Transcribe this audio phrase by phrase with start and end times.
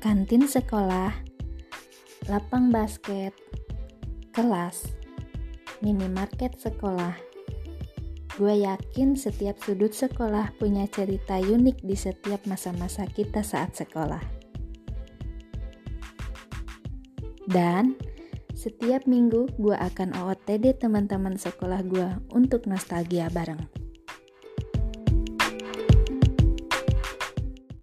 [0.00, 1.12] kantin sekolah,
[2.24, 3.36] lapang basket,
[4.32, 4.96] kelas,
[5.84, 7.20] minimarket sekolah.
[8.40, 14.24] Gue yakin setiap sudut sekolah punya cerita unik di setiap masa-masa kita saat sekolah.
[17.44, 18.00] Dan
[18.56, 23.79] setiap minggu gue akan OOTD teman-teman sekolah gue untuk nostalgia bareng.